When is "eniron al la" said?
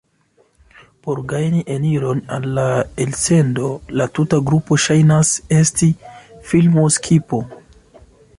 1.73-2.63